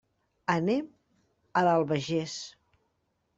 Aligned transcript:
Anem 0.53 0.87
a 1.61 1.63
l'Albagés. 1.67 2.39